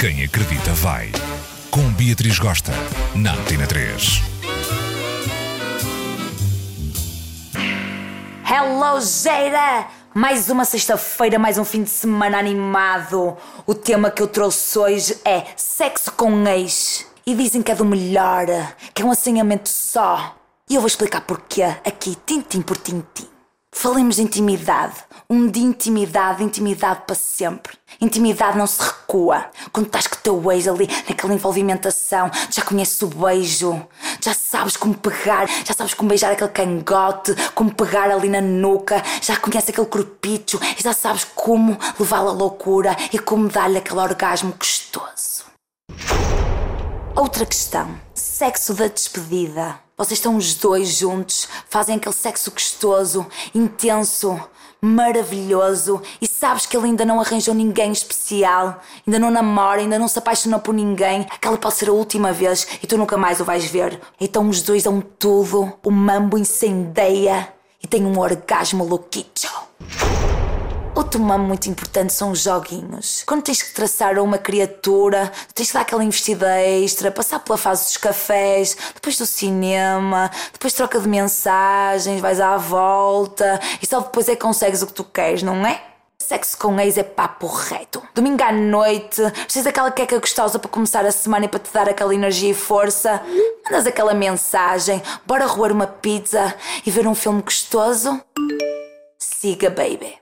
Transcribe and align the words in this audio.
Quem 0.00 0.24
acredita 0.24 0.72
vai. 0.72 1.12
Com 1.70 1.92
Beatriz 1.92 2.38
Gosta, 2.38 2.72
na 3.14 3.34
Antena 3.34 3.66
3. 3.66 4.22
Hello, 8.50 8.98
Geira! 9.02 9.88
Mais 10.14 10.48
uma 10.48 10.64
sexta-feira, 10.64 11.38
mais 11.38 11.58
um 11.58 11.66
fim 11.66 11.82
de 11.82 11.90
semana 11.90 12.38
animado. 12.38 13.36
O 13.66 13.74
tema 13.74 14.10
que 14.10 14.22
eu 14.22 14.26
trouxe 14.26 14.78
hoje 14.78 15.18
é 15.22 15.44
sexo 15.54 16.10
com 16.12 16.48
ex. 16.48 17.06
E 17.26 17.34
dizem 17.34 17.60
que 17.60 17.70
é 17.70 17.74
do 17.74 17.84
melhor, 17.84 18.46
que 18.94 19.02
é 19.02 19.04
um 19.04 19.10
assanhamento 19.10 19.68
só. 19.68 20.34
E 20.70 20.76
eu 20.76 20.80
vou 20.80 20.88
explicar 20.88 21.20
porquê 21.20 21.64
aqui, 21.84 22.16
tintim 22.24 22.62
por 22.62 22.78
tintim. 22.78 23.28
Falemos 23.82 24.16
de 24.16 24.22
intimidade. 24.22 24.92
Um 25.30 25.48
de 25.48 25.60
intimidade, 25.60 26.44
intimidade 26.44 27.00
para 27.06 27.16
sempre. 27.16 27.78
Intimidade 27.98 28.58
não 28.58 28.66
se 28.66 28.78
recua. 28.78 29.46
Quando 29.72 29.86
estás 29.86 30.06
com 30.06 30.16
o 30.16 30.18
teu 30.18 30.52
ex 30.52 30.68
ali, 30.68 30.86
naquela 31.08 31.32
envolvimentação, 31.32 32.30
já 32.50 32.60
conheces 32.60 33.00
o 33.00 33.06
beijo, 33.06 33.82
já 34.22 34.34
sabes 34.34 34.76
como 34.76 34.92
pegar, 34.92 35.48
já 35.64 35.72
sabes 35.72 35.94
como 35.94 36.10
beijar 36.10 36.30
aquele 36.30 36.50
cangote, 36.50 37.34
como 37.54 37.74
pegar 37.74 38.10
ali 38.10 38.28
na 38.28 38.42
nuca, 38.42 39.02
já 39.22 39.38
conheces 39.38 39.70
aquele 39.70 39.86
corpicho 39.86 40.60
e 40.78 40.82
já 40.82 40.92
sabes 40.92 41.24
como 41.34 41.78
levá-lo 41.98 42.28
à 42.28 42.32
loucura 42.32 42.94
e 43.10 43.18
como 43.18 43.48
dar-lhe 43.48 43.78
aquele 43.78 44.00
orgasmo 44.00 44.52
gostoso. 44.58 45.46
Outra 47.16 47.46
questão: 47.46 47.98
sexo 48.40 48.72
da 48.72 48.86
despedida. 48.86 49.78
Vocês 49.98 50.18
estão 50.18 50.34
os 50.34 50.54
dois 50.54 50.96
juntos, 50.96 51.46
fazem 51.68 51.96
aquele 51.96 52.14
sexo 52.14 52.50
gostoso, 52.50 53.26
intenso, 53.54 54.40
maravilhoso 54.80 56.00
e 56.22 56.26
sabes 56.26 56.64
que 56.64 56.74
ele 56.74 56.86
ainda 56.86 57.04
não 57.04 57.20
arranjou 57.20 57.54
ninguém 57.54 57.92
especial, 57.92 58.80
ainda 59.06 59.18
não 59.18 59.30
namora, 59.30 59.82
ainda 59.82 59.98
não 59.98 60.08
se 60.08 60.18
apaixonou 60.18 60.58
por 60.58 60.72
ninguém. 60.72 61.26
Aquela 61.30 61.58
pode 61.58 61.74
ser 61.74 61.90
a 61.90 61.92
última 61.92 62.32
vez 62.32 62.66
e 62.82 62.86
tu 62.86 62.96
nunca 62.96 63.18
mais 63.18 63.40
o 63.40 63.44
vais 63.44 63.66
ver. 63.66 64.00
Então 64.18 64.48
os 64.48 64.62
dois 64.62 64.84
dão 64.84 65.02
tudo, 65.02 65.74
o 65.84 65.90
mambo 65.90 66.38
incendeia 66.38 67.52
e 67.82 67.86
tem 67.86 68.06
um 68.06 68.18
orgasmo 68.18 68.86
louquicho. 68.86 69.49
Outro 71.10 71.26
mamo 71.26 71.44
muito 71.44 71.68
importante 71.68 72.12
são 72.12 72.30
os 72.30 72.42
joguinhos. 72.44 73.24
Quando 73.26 73.42
tens 73.42 73.60
que 73.60 73.74
traçar 73.74 74.16
uma 74.20 74.38
criatura, 74.38 75.32
tens 75.52 75.66
que 75.66 75.74
dar 75.74 75.80
aquela 75.80 76.04
investida 76.04 76.62
extra, 76.62 77.10
passar 77.10 77.40
pela 77.40 77.58
fase 77.58 77.82
dos 77.86 77.96
cafés, 77.96 78.76
depois 78.94 79.18
do 79.18 79.26
cinema, 79.26 80.30
depois 80.52 80.72
troca 80.72 81.00
de 81.00 81.08
mensagens, 81.08 82.20
vais 82.20 82.40
à 82.40 82.56
volta 82.56 83.58
e 83.82 83.86
só 83.88 83.98
depois 83.98 84.28
é 84.28 84.36
que 84.36 84.40
consegues 84.40 84.82
o 84.82 84.86
que 84.86 84.92
tu 84.92 85.02
queres, 85.02 85.42
não 85.42 85.66
é? 85.66 85.82
Sexo 86.16 86.56
com 86.56 86.78
ex 86.78 86.96
é 86.96 87.02
papo 87.02 87.48
reto. 87.48 88.00
Domingo 88.14 88.44
à 88.44 88.52
noite, 88.52 89.20
precisas 89.32 89.64
daquela 89.64 89.90
queca 89.90 90.16
gostosa 90.16 90.60
para 90.60 90.70
começar 90.70 91.04
a 91.04 91.10
semana 91.10 91.46
e 91.46 91.48
para 91.48 91.58
te 91.58 91.72
dar 91.72 91.88
aquela 91.88 92.14
energia 92.14 92.52
e 92.52 92.54
força. 92.54 93.20
Mandas 93.64 93.84
aquela 93.84 94.14
mensagem, 94.14 95.02
bora 95.26 95.44
roer 95.46 95.72
uma 95.72 95.88
pizza 95.88 96.54
e 96.86 96.90
ver 96.92 97.08
um 97.08 97.16
filme 97.16 97.42
gostoso? 97.42 98.20
Siga, 99.18 99.70
baby. 99.70 100.16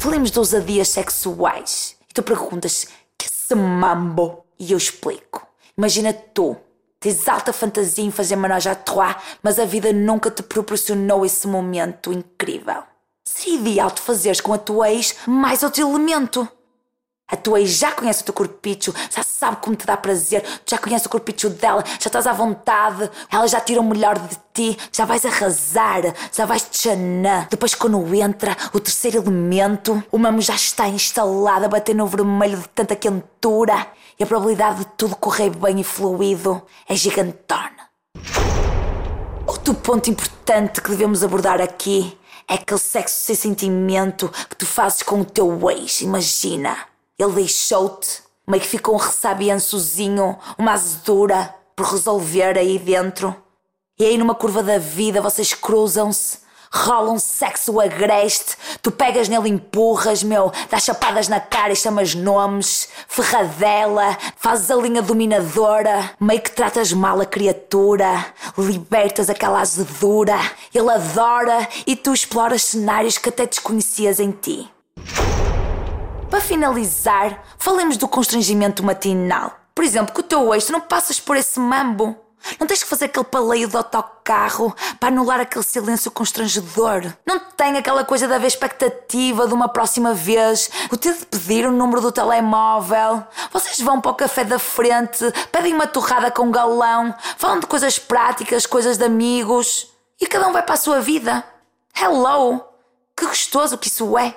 Falemos 0.00 0.30
de 0.30 0.38
ousadias 0.38 0.88
sexuais. 0.88 1.94
E 2.08 2.14
tu 2.14 2.22
perguntas, 2.22 2.86
que 3.18 3.28
se 3.30 3.54
mambo? 3.54 4.46
E 4.58 4.72
eu 4.72 4.78
explico. 4.78 5.46
Imagina 5.76 6.10
tu, 6.10 6.56
tens 6.98 7.28
alta 7.28 7.52
fantasia 7.52 8.02
em 8.02 8.10
fazer 8.10 8.34
menage 8.34 8.70
à 8.70 8.74
trois, 8.74 9.14
mas 9.42 9.58
a 9.58 9.66
vida 9.66 9.92
nunca 9.92 10.30
te 10.30 10.42
proporcionou 10.42 11.22
esse 11.22 11.46
momento 11.46 12.14
incrível. 12.14 12.82
Seria 13.28 13.58
ideal 13.58 13.90
tu 13.90 14.00
fazeres 14.00 14.40
com 14.40 14.54
a 14.54 14.58
tua 14.58 14.90
ex 14.90 15.16
mais 15.26 15.62
outro 15.62 15.82
elemento. 15.82 16.48
A 17.30 17.36
tua 17.36 17.60
ex 17.60 17.70
já 17.70 17.92
conhece 17.92 18.22
o 18.22 18.24
teu 18.24 18.34
corpicho, 18.34 18.92
já 19.10 19.22
sabe 19.22 19.58
como 19.58 19.76
te 19.76 19.86
dá 19.86 19.96
prazer, 19.96 20.42
tu 20.42 20.70
já 20.70 20.78
conheces 20.78 21.06
o 21.06 21.10
corpicho 21.10 21.48
dela, 21.48 21.84
já 21.86 22.06
estás 22.06 22.26
à 22.26 22.32
vontade, 22.32 23.10
ela 23.30 23.46
já 23.46 23.60
tira 23.60 23.80
o 23.80 23.84
melhor 23.84 24.18
de 24.18 24.36
ti, 24.52 24.78
já 24.92 25.04
vais 25.04 25.24
arrasar, 25.24 26.02
já 26.32 26.44
vais 26.44 26.62
te 26.62 26.78
chanar. 26.78 27.48
Depois, 27.48 27.74
quando 27.74 28.14
entra 28.14 28.56
o 28.72 28.80
terceiro 28.80 29.18
elemento, 29.18 30.02
o 30.10 30.18
mamo 30.18 30.40
já 30.40 30.54
está 30.54 30.88
instalado 30.88 31.64
a 31.64 31.68
bater 31.68 31.94
no 31.94 32.06
vermelho 32.06 32.58
de 32.58 32.68
tanta 32.68 32.96
quentura 32.96 33.86
e 34.18 34.22
a 34.22 34.26
probabilidade 34.26 34.80
de 34.80 34.86
tudo 34.96 35.16
correr 35.16 35.50
bem 35.50 35.80
e 35.80 35.84
fluido 35.84 36.62
é 36.88 36.94
gigantona. 36.94 37.88
Outro 39.46 39.74
ponto 39.74 40.10
importante 40.10 40.80
que 40.80 40.90
devemos 40.90 41.24
abordar 41.24 41.60
aqui 41.60 42.18
é 42.46 42.54
aquele 42.54 42.80
sexo 42.80 43.14
sem 43.24 43.34
sentimento 43.34 44.28
que 44.48 44.56
tu 44.56 44.66
fazes 44.66 45.02
com 45.02 45.20
o 45.20 45.24
teu 45.24 45.70
ex, 45.70 46.00
imagina. 46.02 46.89
Ele 47.20 47.32
deixou-te, 47.32 48.22
meio 48.48 48.62
que 48.62 48.68
ficou 48.68 48.94
um 48.94 48.98
ressabiançozinho, 48.98 50.38
uma 50.56 50.72
azedura 50.72 51.54
por 51.76 51.84
resolver 51.84 52.56
aí 52.56 52.78
dentro. 52.78 53.36
E 53.98 54.04
aí 54.06 54.16
numa 54.16 54.34
curva 54.34 54.62
da 54.62 54.78
vida 54.78 55.20
vocês 55.20 55.52
cruzam-se, 55.52 56.38
rolam 56.72 57.18
sexo 57.18 57.78
agreste, 57.78 58.56
tu 58.80 58.90
pegas 58.90 59.28
nele, 59.28 59.50
empurras, 59.50 60.22
meu, 60.22 60.50
dás 60.70 60.82
chapadas 60.82 61.28
na 61.28 61.38
cara 61.38 61.74
e 61.74 61.76
chamas 61.76 62.14
nomes, 62.14 62.88
ferradela, 63.06 64.16
fazes 64.36 64.70
a 64.70 64.76
linha 64.76 65.02
dominadora, 65.02 66.12
meio 66.18 66.40
que 66.40 66.52
tratas 66.52 66.90
mal 66.90 67.20
a 67.20 67.26
criatura, 67.26 68.32
libertas 68.56 69.28
aquela 69.28 69.60
azedura, 69.60 70.38
ele 70.74 70.90
adora 70.90 71.68
e 71.86 71.94
tu 71.94 72.14
exploras 72.14 72.62
cenários 72.62 73.18
que 73.18 73.28
até 73.28 73.44
desconhecias 73.44 74.18
em 74.18 74.30
ti. 74.30 74.70
Para 76.30 76.40
finalizar, 76.40 77.42
falemos 77.58 77.96
do 77.96 78.06
constrangimento 78.06 78.84
matinal. 78.84 79.58
Por 79.74 79.84
exemplo, 79.84 80.14
com 80.14 80.20
o 80.20 80.24
teu 80.24 80.54
ex, 80.54 80.64
tu 80.64 80.72
não 80.72 80.80
passas 80.80 81.18
por 81.18 81.36
esse 81.36 81.58
mambo. 81.58 82.16
Não 82.58 82.68
tens 82.68 82.84
que 82.84 82.88
fazer 82.88 83.06
aquele 83.06 83.24
paleio 83.24 83.66
de 83.66 83.76
autocarro 83.76 84.74
para 85.00 85.08
anular 85.08 85.40
aquele 85.40 85.64
silêncio 85.64 86.08
constrangedor. 86.08 87.12
Não 87.26 87.40
tem 87.40 87.76
aquela 87.76 88.04
coisa 88.04 88.32
haver 88.32 88.46
expectativa 88.46 89.48
de 89.48 89.52
uma 89.52 89.68
próxima 89.68 90.14
vez, 90.14 90.70
o 90.92 90.96
ter 90.96 91.14
de 91.14 91.26
pedir 91.26 91.66
o 91.66 91.72
número 91.72 92.00
do 92.00 92.12
telemóvel. 92.12 93.24
Vocês 93.52 93.80
vão 93.80 94.00
para 94.00 94.12
o 94.12 94.14
café 94.14 94.44
da 94.44 94.58
frente, 94.60 95.24
pedem 95.50 95.74
uma 95.74 95.88
torrada 95.88 96.30
com 96.30 96.52
galão, 96.52 97.12
falam 97.36 97.58
de 97.58 97.66
coisas 97.66 97.98
práticas, 97.98 98.66
coisas 98.66 98.96
de 98.96 99.04
amigos 99.04 99.88
e 100.20 100.28
cada 100.28 100.46
um 100.46 100.52
vai 100.52 100.62
para 100.62 100.74
a 100.74 100.78
sua 100.78 101.00
vida. 101.00 101.44
Hello! 102.00 102.64
Que 103.16 103.26
gostoso 103.26 103.76
que 103.76 103.88
isso 103.88 104.16
é! 104.16 104.36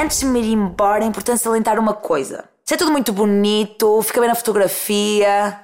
Antes 0.00 0.20
de 0.20 0.24
me 0.24 0.40
ir 0.40 0.54
embora, 0.54 1.04
é 1.04 1.06
importante 1.06 1.42
salientar 1.42 1.78
uma 1.78 1.92
coisa. 1.92 2.48
Isso 2.64 2.72
é 2.72 2.76
tudo 2.78 2.90
muito 2.90 3.12
bonito, 3.12 4.00
fica 4.00 4.18
bem 4.18 4.30
na 4.30 4.34
fotografia, 4.34 5.60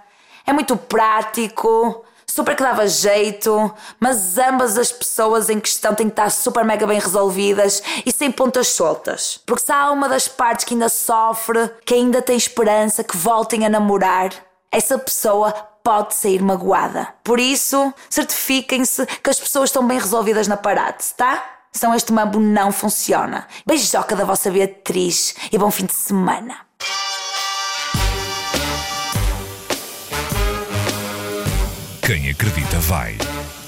é 0.46 0.52
muito 0.52 0.76
prático, 0.76 2.04
super 2.26 2.54
que 2.54 2.62
dava 2.62 2.86
jeito, 2.86 3.74
mas 3.98 4.36
ambas 4.36 4.76
as 4.76 4.92
pessoas 4.92 5.48
em 5.48 5.58
questão 5.58 5.94
têm 5.94 6.08
que 6.08 6.12
estar 6.12 6.30
super 6.30 6.66
mega 6.66 6.86
bem 6.86 7.00
resolvidas 7.00 7.82
e 8.04 8.12
sem 8.12 8.30
pontas 8.30 8.68
soltas. 8.68 9.40
Porque 9.46 9.64
se 9.64 9.72
há 9.72 9.90
uma 9.90 10.06
das 10.06 10.28
partes 10.28 10.66
que 10.66 10.74
ainda 10.74 10.90
sofre, 10.90 11.70
que 11.86 11.94
ainda 11.94 12.20
tem 12.20 12.36
esperança 12.36 13.02
que 13.02 13.16
voltem 13.16 13.64
a 13.64 13.70
namorar, 13.70 14.32
essa 14.70 14.98
pessoa 14.98 15.50
pode 15.82 16.14
sair 16.14 16.42
magoada. 16.42 17.08
Por 17.24 17.40
isso, 17.40 17.90
certifiquem-se 18.10 19.06
que 19.06 19.30
as 19.30 19.40
pessoas 19.40 19.70
estão 19.70 19.86
bem 19.86 19.98
resolvidas 19.98 20.46
na 20.46 20.58
parade, 20.58 21.04
tá? 21.16 21.55
Senão 21.76 21.94
este 21.94 22.10
mambo 22.10 22.40
não 22.40 22.72
funciona. 22.72 23.46
Beijoca 23.66 24.16
da 24.16 24.24
vossa 24.24 24.50
Beatriz 24.50 25.34
e 25.52 25.58
bom 25.58 25.70
fim 25.70 25.84
de 25.84 25.92
semana. 25.92 26.56
Quem 32.00 32.30
acredita 32.30 32.78
vai. 32.80 33.18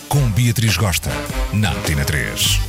Com 0.09 0.31
Beatriz 0.31 0.79
Gosta, 0.79 1.11
na 1.53 1.73
Antena 1.73 2.05
3. 2.05 2.68